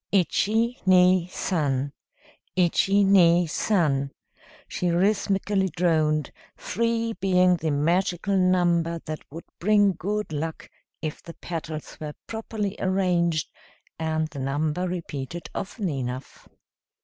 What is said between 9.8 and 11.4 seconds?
good luck if the